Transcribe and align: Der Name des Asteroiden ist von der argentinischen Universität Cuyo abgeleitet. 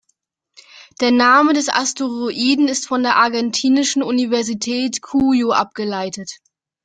Der 0.99 1.11
Name 1.11 1.53
des 1.53 1.69
Asteroiden 1.69 2.67
ist 2.69 2.87
von 2.87 3.03
der 3.03 3.17
argentinischen 3.17 4.01
Universität 4.01 5.03
Cuyo 5.03 5.51
abgeleitet. 5.51 6.39